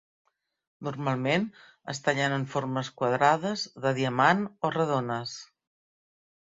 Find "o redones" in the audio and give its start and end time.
4.67-5.41